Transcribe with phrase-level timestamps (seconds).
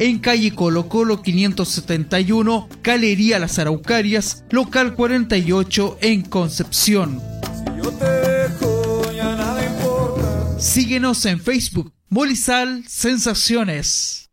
[0.00, 7.20] en calle Colo Colo 571, Galería Las Araucarias, local 48 en Concepción.
[10.58, 14.30] Síguenos en Facebook, Molizal Sensaciones.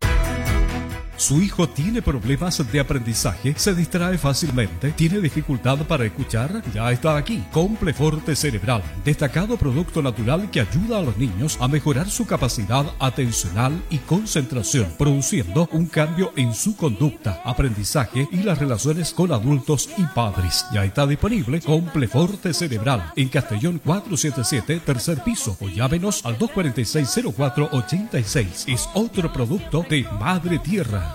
[1.18, 6.62] Su hijo tiene problemas de aprendizaje, se distrae fácilmente, tiene dificultad para escuchar.
[6.74, 7.44] Ya está aquí.
[7.52, 13.82] Compleforte Cerebral, destacado producto natural que ayuda a los niños a mejorar su capacidad atencional
[13.90, 20.04] y concentración, produciendo un cambio en su conducta, aprendizaje y las relaciones con adultos y
[20.14, 20.66] padres.
[20.72, 28.66] Ya está disponible Compleforte Cerebral en Castellón 477, tercer piso, o llámenos al 246-0486.
[28.68, 31.07] Es otro producto de Madre Tierra.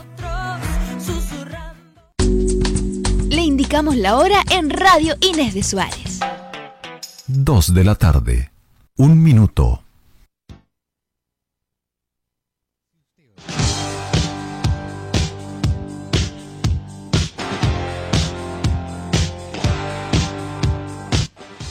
[3.73, 6.21] Indicamos la hora en Radio Inés de Suárez.
[7.27, 8.53] 2 de la tarde.
[8.99, 9.83] Un minuto.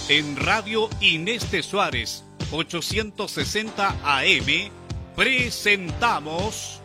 [0.09, 4.71] En Radio Inés de Suárez, 860 AM,
[5.15, 6.81] presentamos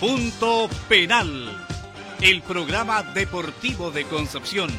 [0.00, 1.63] Punto Penal,
[2.24, 4.70] el programa deportivo de Concepción,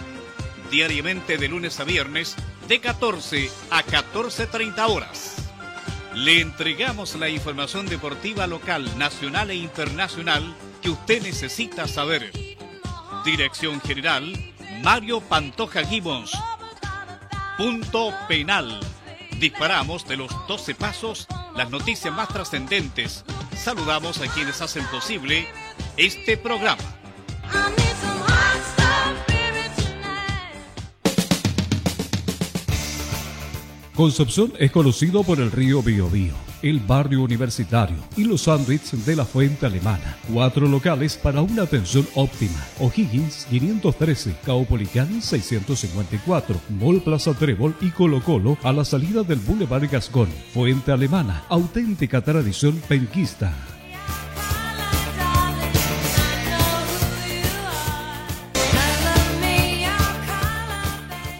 [0.71, 2.35] diariamente de lunes a viernes,
[2.67, 5.35] de 14 a 14.30 horas.
[6.15, 12.31] Le entregamos la información deportiva local, nacional e internacional que usted necesita saber.
[13.23, 14.25] Dirección General,
[14.81, 16.31] Mario Pantoja Gibbons.
[17.59, 18.79] Punto Penal.
[19.39, 23.23] Disparamos de los 12 pasos las noticias más trascendentes.
[23.55, 25.47] Saludamos a quienes hacen posible
[25.95, 26.94] este programa.
[33.95, 39.23] Concepción es conocido por el río Biobío, el barrio universitario y los sándwiches de la
[39.23, 40.17] fuente alemana.
[40.33, 42.61] Cuatro locales para una atención óptima.
[42.81, 49.89] O'Higgins 513, Caupolicán 654, Mall Plaza Trébol y Colo Colo a la salida del Boulevard
[49.89, 50.27] Gascón.
[50.53, 53.74] Fuente alemana, auténtica tradición penquista.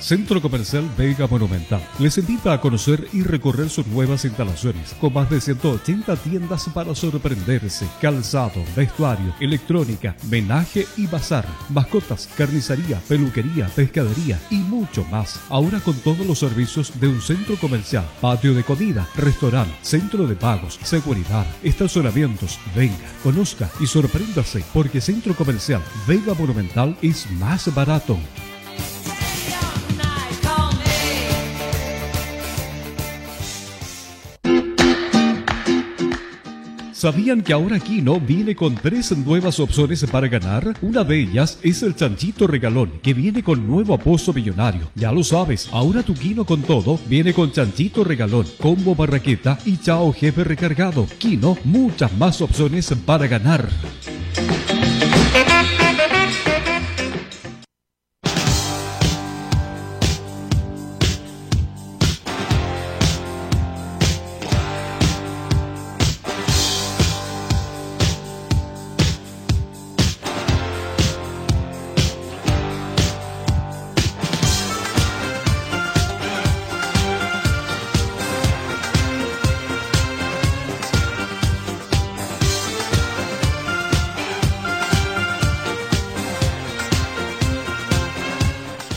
[0.05, 5.31] Centro Comercial Vega Monumental les invita a conocer y recorrer sus nuevas instalaciones con más
[5.31, 14.39] de 180 tiendas para sorprenderse, calzado, vestuario, electrónica, menaje y bazar, mascotas, carnicería, peluquería, pescadería
[14.51, 15.39] y mucho más.
[15.49, 20.35] Ahora con todos los servicios de un centro comercial, patio de comida, restaurante, centro de
[20.35, 22.59] pagos, seguridad, estacionamientos.
[22.75, 28.19] Venga, conozca y sorpréndase porque Centro Comercial Vega Monumental es más barato.
[36.95, 40.77] ¿Sabían que ahora Kino viene con tres nuevas opciones para ganar?
[40.81, 44.89] Una de ellas es el chanchito regalón, que viene con nuevo aposo millonario.
[44.95, 49.75] Ya lo sabes, ahora tu Kino con todo viene con chanchito regalón, combo barraqueta y
[49.75, 51.05] chao jefe recargado.
[51.17, 53.67] Kino, muchas más opciones para ganar.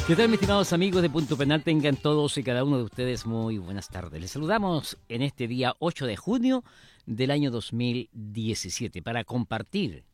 [0.08, 1.62] ¿Qué tal, mis estimados amigos de Punto Penal?
[1.62, 4.19] Tengan todos y cada uno de ustedes muy buenas tardes.
[4.19, 6.64] Les saludamos en este día 8 de junio
[7.04, 10.06] del año 2017 para compartir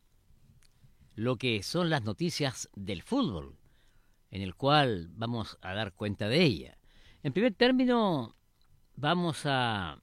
[1.15, 3.56] lo que son las noticias del fútbol,
[4.32, 6.76] en el cual vamos a dar cuenta de ella.
[7.22, 8.34] En primer término,
[8.97, 10.03] vamos a,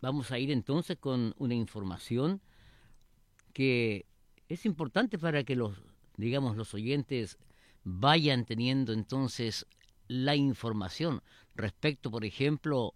[0.00, 2.40] vamos a ir entonces con una información
[3.52, 4.06] que
[4.48, 5.82] es importante para que los,
[6.16, 7.38] digamos, los oyentes
[7.90, 9.66] vayan teniendo entonces
[10.08, 11.22] la información
[11.54, 12.92] respecto, por ejemplo,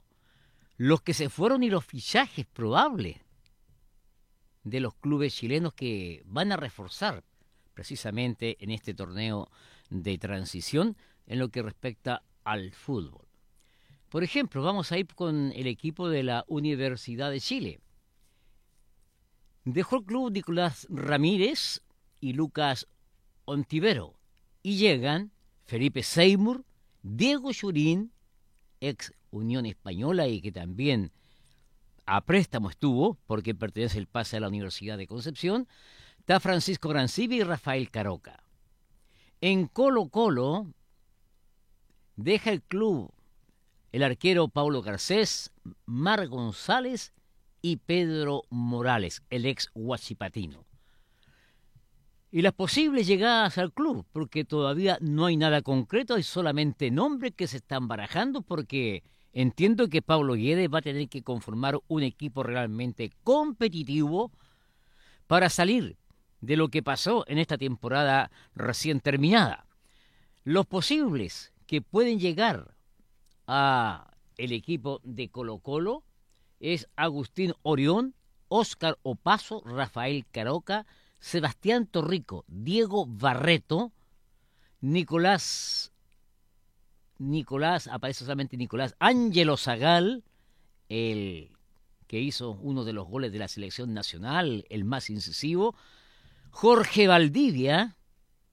[0.77, 3.19] los que se fueron y los fichajes probables
[4.65, 7.25] de los clubes chilenos que van a reforzar
[7.73, 9.51] precisamente en este torneo
[9.89, 10.97] de transición
[11.27, 13.27] en lo que respecta al fútbol.
[14.11, 17.81] Por ejemplo, vamos a ir con el equipo de la Universidad de Chile.
[19.65, 21.83] Dejó el club Nicolás Ramírez
[22.21, 22.89] y Lucas
[23.47, 24.22] Ontivero
[24.63, 25.33] y llegan
[25.65, 26.65] Felipe Seymour,
[27.03, 28.13] Diego Churín,
[28.81, 31.13] ex Unión Española y que también
[32.07, 35.69] a préstamo estuvo, porque pertenece el pase a la Universidad de Concepción,
[36.19, 38.43] está Francisco Grancibi y Rafael Caroca.
[39.41, 40.73] En Colo Colo
[42.17, 43.13] deja el club
[43.93, 45.53] el arquero Paulo Garcés,
[45.85, 47.13] Mar González
[47.61, 50.65] y Pedro Morales, el ex huachipatino.
[52.35, 57.35] Y las posibles llegadas al club, porque todavía no hay nada concreto, hay solamente nombres
[57.37, 59.03] que se están barajando, porque
[59.35, 64.33] entiendo que Pablo Guedes va a tener que conformar un equipo realmente competitivo
[65.27, 65.99] para salir
[66.41, 69.67] de lo que pasó en esta temporada recién terminada.
[70.43, 72.75] Los posibles que pueden llegar
[73.47, 76.03] a el equipo de Colo Colo
[76.61, 78.15] es Agustín Orión,
[78.49, 80.87] Óscar Opaso, Rafael Caroca,
[81.23, 83.93] Sebastián Torrico, Diego Barreto,
[84.81, 85.93] Nicolás,
[87.19, 90.25] Nicolás, aparece solamente Nicolás, Ángelo Zagal,
[90.89, 91.53] el
[92.09, 95.77] que hizo uno de los goles de la selección nacional, el más incisivo,
[96.51, 97.97] Jorge Valdivia,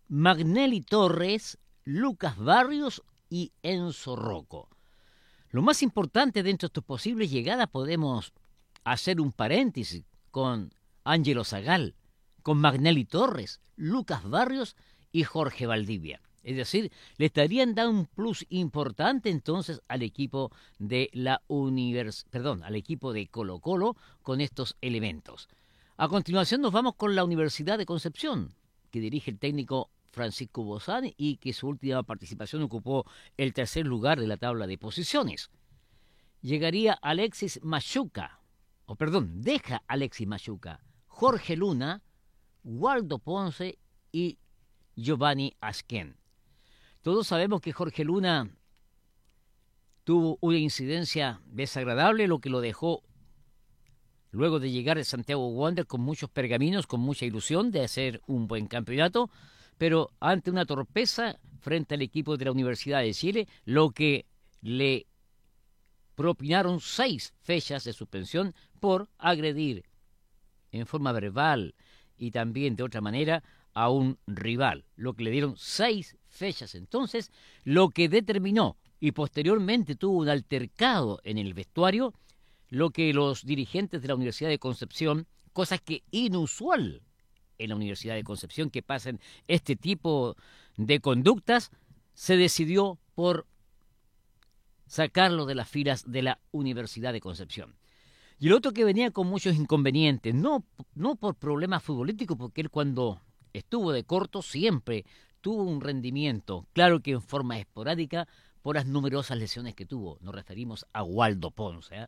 [0.07, 3.01] Magnelli Torres, Lucas Barrios
[3.31, 4.69] y Enzo Rocco.
[5.49, 8.31] Lo más importante dentro de estas posibles llegadas podemos
[8.83, 10.71] hacer un paréntesis con
[11.03, 11.95] Ángelo Zagal,
[12.49, 14.75] con Magnelli Torres, Lucas Barrios
[15.11, 16.19] y Jorge Valdivia.
[16.41, 22.63] Es decir, le estarían dando un plus importante entonces al equipo de la univers perdón,
[22.63, 25.47] al equipo de Colo Colo con estos elementos.
[25.95, 28.55] A continuación nos vamos con la Universidad de Concepción,
[28.89, 33.05] que dirige el técnico Francisco Bozán y que su última participación ocupó
[33.37, 35.51] el tercer lugar de la tabla de posiciones.
[36.41, 38.39] Llegaría Alexis Machuca,
[38.87, 42.01] o perdón, deja Alexis Machuca, Jorge Luna,
[42.63, 43.77] Waldo Ponce
[44.11, 44.37] y
[44.95, 46.17] Giovanni Asquén.
[47.01, 48.49] Todos sabemos que Jorge Luna
[50.03, 53.03] tuvo una incidencia desagradable, lo que lo dejó
[54.31, 58.47] luego de llegar de Santiago Wander con muchos pergaminos, con mucha ilusión de hacer un
[58.47, 59.29] buen campeonato,
[59.77, 64.25] pero ante una torpeza frente al equipo de la Universidad de Chile, lo que
[64.61, 65.07] le
[66.15, 69.85] propinaron seis fechas de suspensión por agredir
[70.71, 71.73] en forma verbal
[72.19, 73.43] y también de otra manera
[73.73, 77.31] a un rival, lo que le dieron seis fechas entonces,
[77.63, 82.13] lo que determinó y posteriormente tuvo un altercado en el vestuario
[82.69, 87.01] lo que los dirigentes de la Universidad de Concepción, cosa que inusual
[87.57, 90.35] en la Universidad de Concepción que pasen este tipo
[90.77, 91.71] de conductas,
[92.13, 93.47] se decidió por
[94.85, 97.78] sacarlo de las filas de la Universidad de Concepción.
[98.39, 100.63] Y el otro que venía con muchos inconvenientes, no,
[100.95, 103.21] no por problemas futbolísticos, porque él cuando
[103.51, 105.05] estuvo de corto siempre
[105.41, 108.27] tuvo un rendimiento, claro que en forma esporádica,
[108.61, 110.17] por las numerosas lesiones que tuvo.
[110.21, 111.95] Nos referimos a Waldo Ponce.
[111.95, 112.07] ¿eh?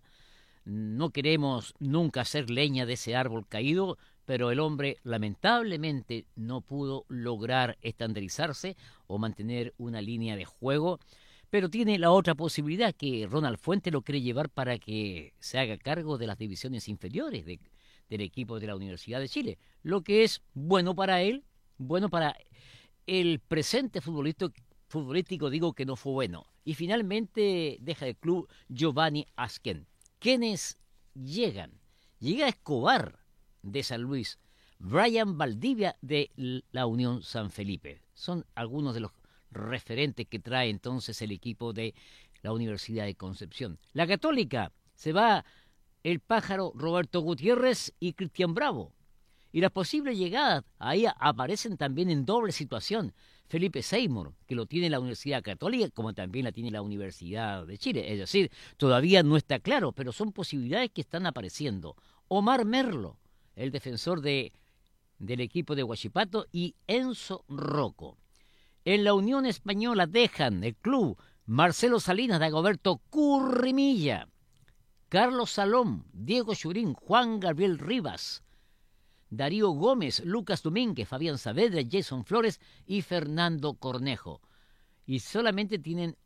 [0.64, 7.06] No queremos nunca hacer leña de ese árbol caído, pero el hombre lamentablemente no pudo
[7.10, 8.78] lograr estandarizarse
[9.08, 11.00] o mantener una línea de juego.
[11.52, 15.78] Pero tiene la otra posibilidad que Ronald Fuente lo quiere llevar para que se haga
[15.78, 20.42] cargo de las divisiones inferiores del equipo de la Universidad de Chile, lo que es
[20.54, 21.44] bueno para él,
[21.78, 22.38] bueno para
[23.06, 26.48] el presente futbolístico, digo que no fue bueno.
[26.64, 29.88] Y finalmente deja el club Giovanni Asken
[30.20, 30.78] ¿Quiénes
[31.16, 31.82] llegan?
[32.20, 33.20] Llega Escobar
[33.62, 34.40] de San Luis,
[34.80, 36.32] Brian Valdivia de
[36.72, 38.02] la Unión San Felipe.
[38.14, 39.12] Son algunos de los
[39.52, 41.94] referentes que trae entonces el equipo de
[42.42, 43.78] la Universidad de Concepción.
[43.94, 45.46] La Católica se va
[46.04, 48.94] el pájaro Roberto Gutiérrez y Cristian Bravo.
[49.52, 53.14] Y las posibles llegadas ahí aparecen también en doble situación.
[53.48, 57.78] Felipe Seymour, que lo tiene la Universidad Católica, como también la tiene la Universidad de
[57.78, 58.14] Chile.
[58.14, 61.98] Es decir, todavía no está claro, pero son posibilidades que están apareciendo.
[62.30, 63.18] Omar Merlo,
[63.58, 64.54] el defensor de,
[65.20, 68.18] del equipo de Huachipato, y Enzo Rocco.
[68.84, 74.28] En la Unión Española dejan el club Marcelo Salinas, Dagoberto Currimilla,
[75.08, 78.44] Carlos Salón, Diego Churín, Juan Gabriel Rivas,
[79.30, 84.42] Darío Gómez, Lucas Domínguez, Fabián Saavedra, Jason Flores y Fernando Cornejo.
[85.06, 86.18] Y solamente tienen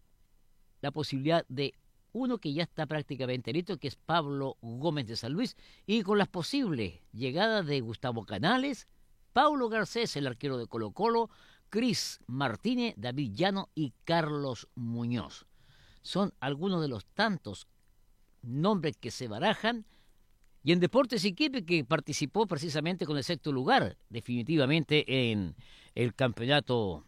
[0.81, 1.74] la posibilidad de
[2.13, 6.17] uno que ya está prácticamente listo, que es Pablo Gómez de San Luis, y con
[6.17, 8.88] las posibles llegadas de Gustavo Canales,
[9.33, 11.29] Paulo Garcés, el arquero de Colo Colo,
[11.75, 15.46] Cris Martínez, David Llano y Carlos Muñoz.
[16.03, 17.67] Son algunos de los tantos
[18.41, 19.86] nombres que se barajan
[20.63, 25.53] y en Deportes Iquipe, que participó precisamente con el sexto lugar, definitivamente en
[25.96, 27.03] el campeonato,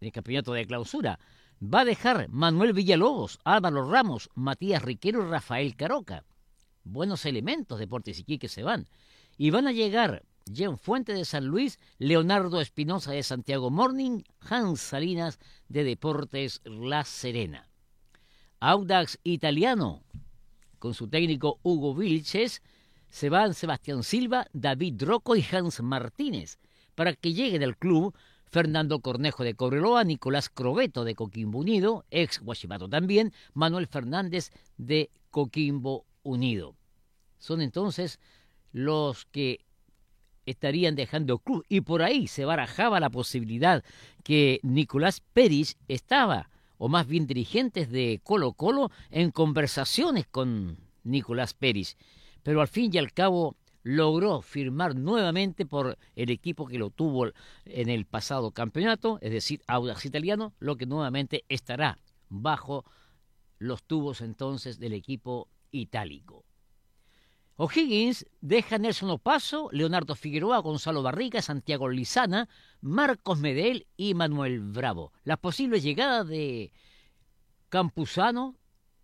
[0.00, 1.18] el campeonato de clausura,
[1.60, 6.22] va a dejar Manuel Villalobos, Álvaro Ramos, Matías Riquero y Rafael Caroca.
[6.84, 8.86] buenos elementos de Deportes Iquique se van.
[9.36, 14.80] Y van a llegar Jean Fuente de San Luis, Leonardo Espinosa de Santiago Morning, Hans
[14.80, 17.68] Salinas de Deportes La Serena.
[18.60, 20.02] Audax Italiano,
[20.78, 22.62] con su técnico Hugo Vilches,
[23.10, 26.58] se van Sebastián Silva, David Rocco y Hans Martínez,
[26.94, 32.38] para que lleguen al club Fernando Cornejo de Cobreloa, Nicolás Crobeto de Coquimbo Unido, ex
[32.38, 36.76] Guachipato también, Manuel Fernández de Coquimbo Unido.
[37.38, 38.20] Son entonces
[38.72, 39.65] los que
[40.46, 43.84] estarían dejando club y por ahí se barajaba la posibilidad
[44.24, 51.54] que Nicolás Pérez estaba, o más bien dirigentes de Colo Colo, en conversaciones con Nicolás
[51.54, 51.96] Pérez.
[52.42, 57.28] Pero al fin y al cabo logró firmar nuevamente por el equipo que lo tuvo
[57.64, 61.98] en el pasado campeonato, es decir, Audax Italiano, lo que nuevamente estará
[62.28, 62.84] bajo
[63.58, 66.45] los tubos entonces del equipo itálico.
[67.58, 72.50] O'Higgins deja Nelson Opaso, Leonardo Figueroa, Gonzalo Barriga, Santiago Lizana,
[72.82, 75.12] Marcos Medel y Manuel Bravo.
[75.24, 76.70] Las posibles llegadas de
[77.70, 78.56] Campuzano,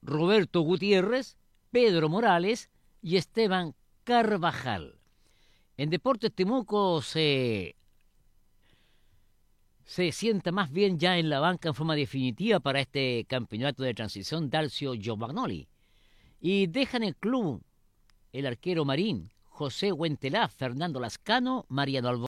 [0.03, 1.39] Roberto Gutiérrez,
[1.71, 2.69] Pedro Morales
[3.01, 4.99] y Esteban Carvajal.
[5.79, 7.77] En Deportes Temuco se,
[9.87, 13.95] se sienta más bien ya en la banca en forma definitiva para este campeonato de
[13.95, 15.69] transición Dalcio Giovagnoli.
[16.39, 17.65] Y dejan el club
[18.33, 22.21] el arquero marín José Huentelá, Fernando Lascano, Mariano Albo